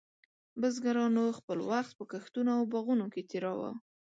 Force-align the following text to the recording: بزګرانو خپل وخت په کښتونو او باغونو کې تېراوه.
بزګرانو 0.59 1.25
خپل 1.39 1.57
وخت 1.71 1.91
په 1.97 2.03
کښتونو 2.11 2.49
او 2.57 2.61
باغونو 2.71 3.05
کې 3.13 3.21
تېراوه. 3.29 3.71